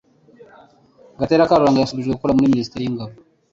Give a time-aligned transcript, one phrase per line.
[1.17, 3.13] Gatete Karuranga yasubijwe gukorera muri minisiteri y'ingabo